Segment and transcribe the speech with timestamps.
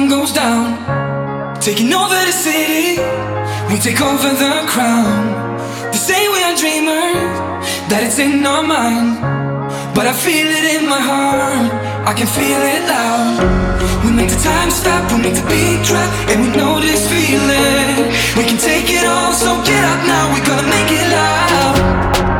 [0.00, 1.60] sun goes down.
[1.60, 3.00] Taking over the city,
[3.68, 5.58] we take over the crown.
[5.92, 7.36] They say we are dreamers,
[7.90, 9.20] that it's in our mind.
[9.94, 11.68] But I feel it in my heart,
[12.08, 13.44] I can feel it loud.
[14.04, 18.08] We make the time stop, we make the beat drop, and we know this feeling.
[18.36, 22.39] We can take it all, so get up now, we're gonna make it loud.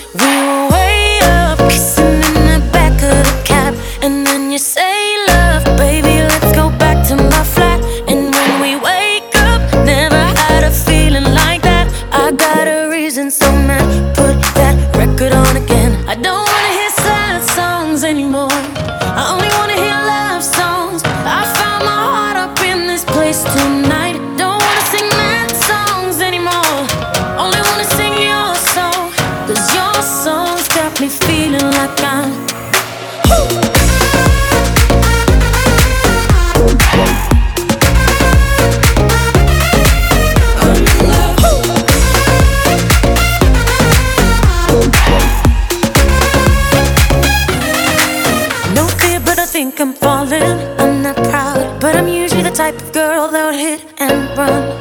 [54.41, 54.80] wanna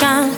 [0.00, 0.29] feeling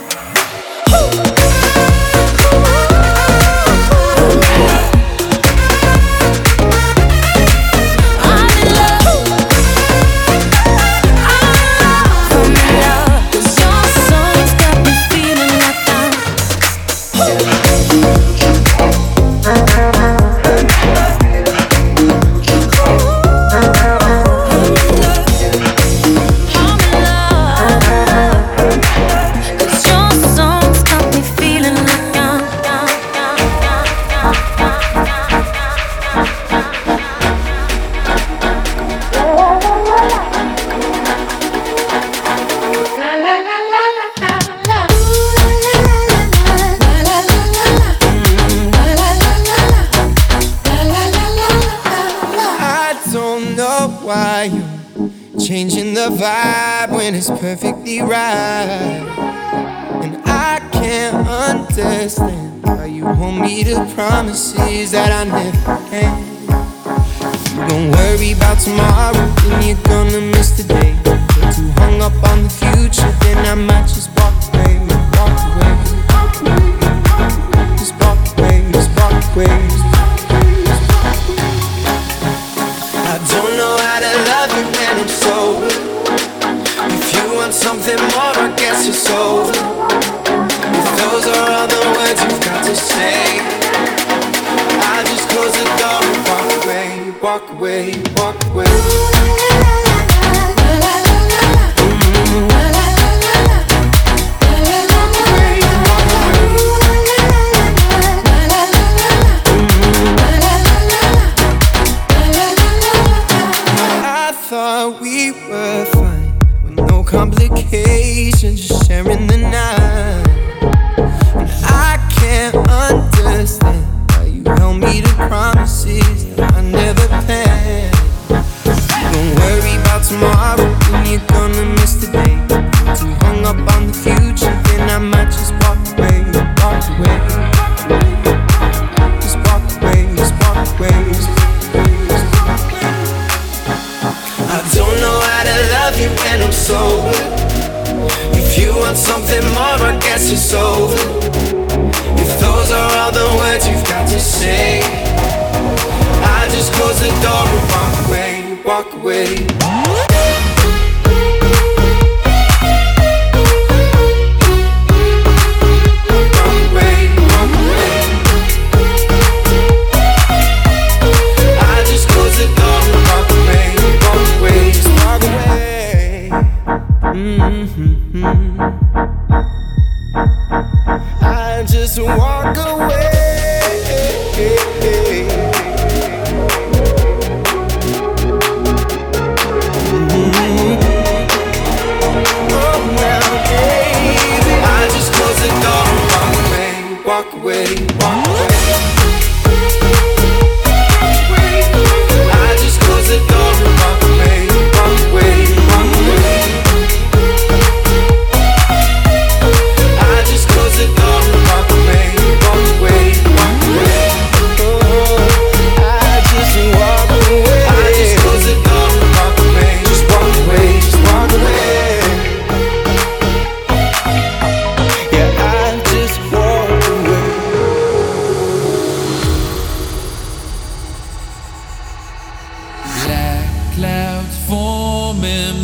[63.85, 65.82] promises that I never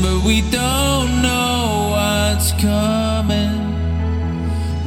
[0.01, 3.57] But we don't know what's coming.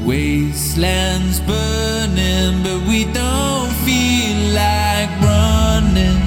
[0.06, 6.18] Wastelands burning, but we don't feel like running.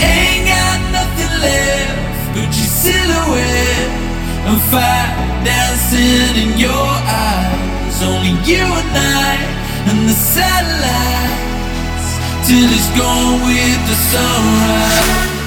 [0.00, 3.92] Ain't got nothing left but your silhouette
[4.48, 5.10] and fire
[5.44, 8.02] dancing in your eyes.
[8.02, 9.34] Only you and I
[9.88, 12.08] and the satellites
[12.46, 15.37] till it's gone with the sunrise.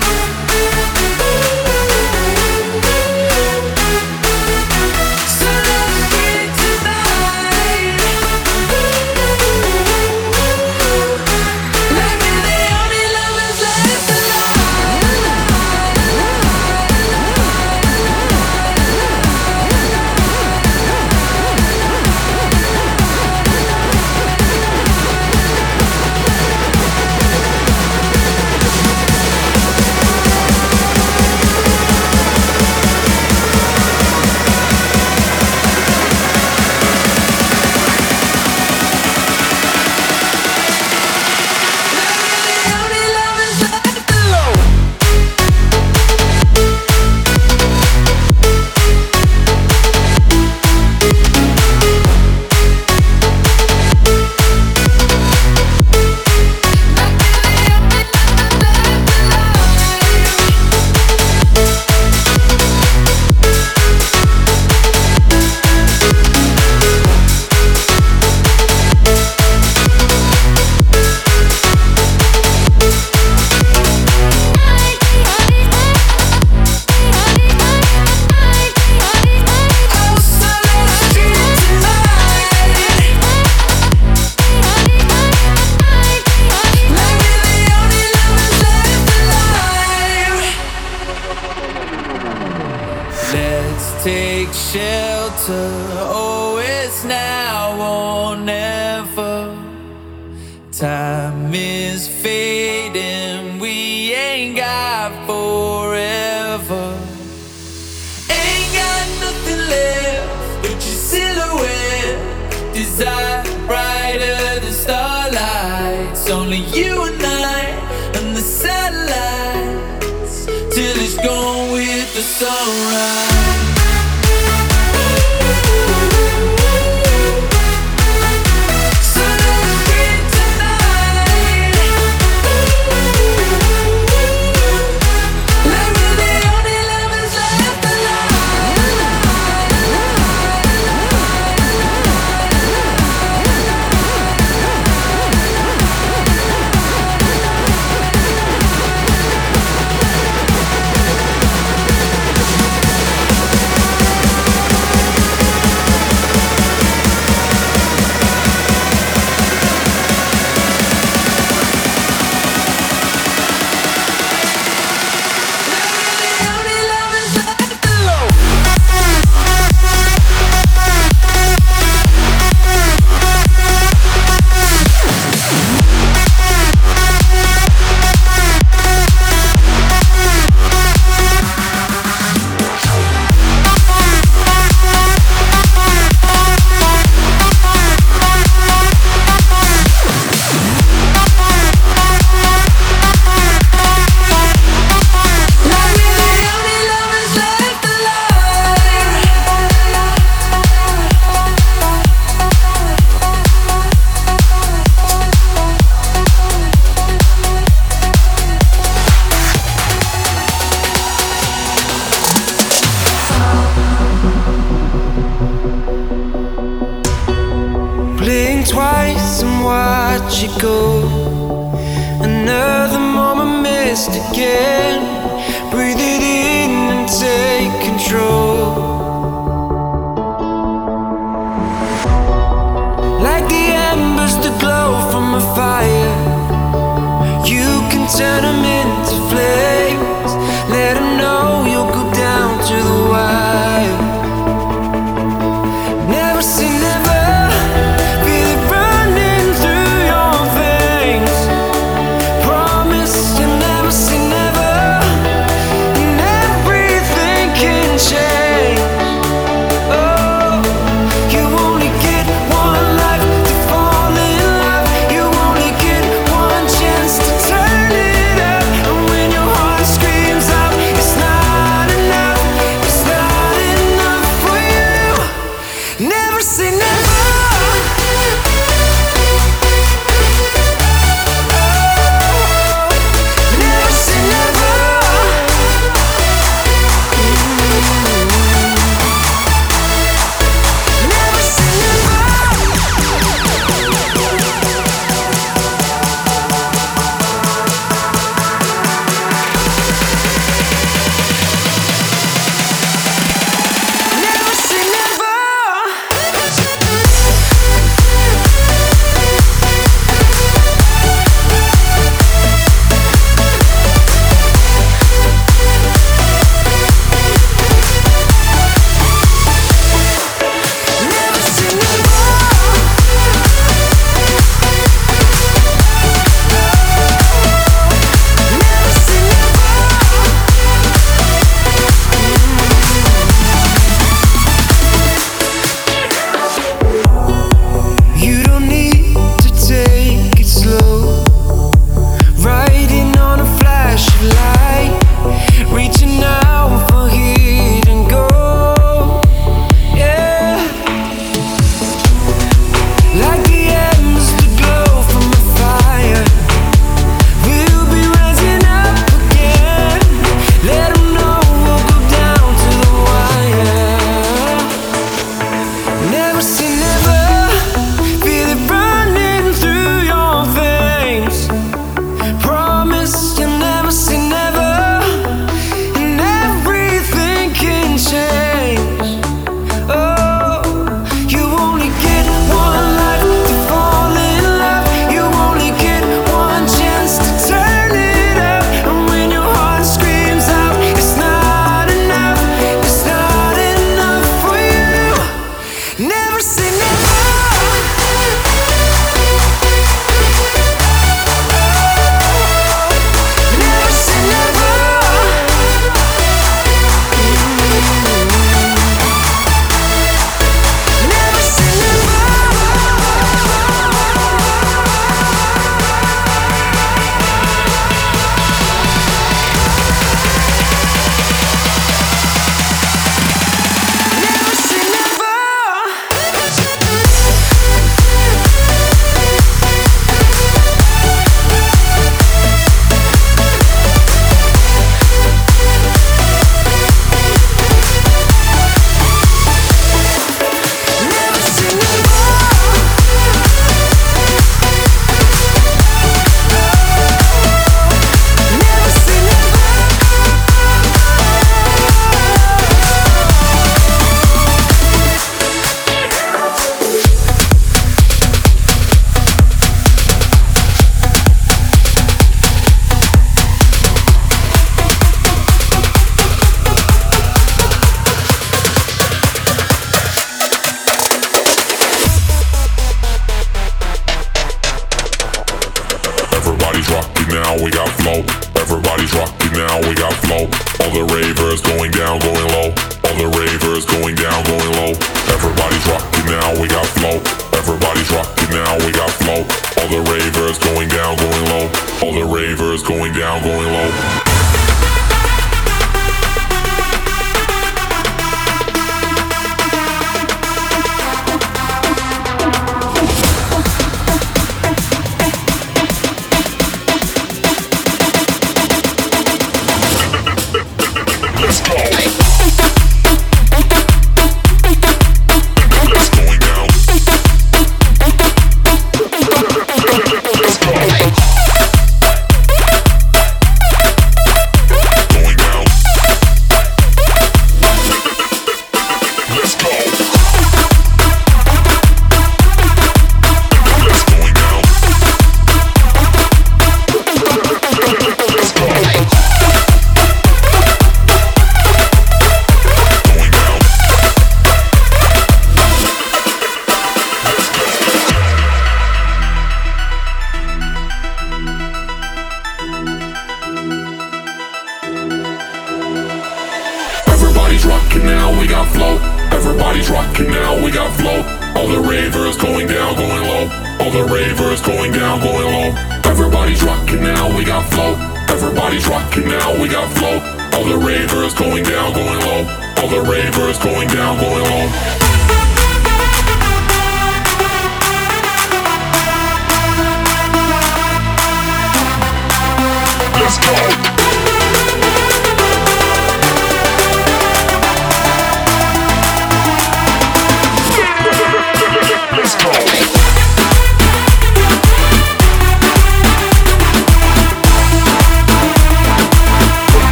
[574.32, 575.01] Everything, everything